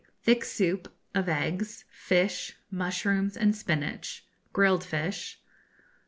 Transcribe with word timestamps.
Thick 0.23 0.43
Soup, 0.43 0.91
of 1.13 1.29
Eggs, 1.29 1.85
Fish, 1.91 2.57
Mushrooms, 2.71 3.37
and 3.37 3.55
Spinach; 3.55 4.25
Grilled 4.51 4.83
Fish. 4.83 5.39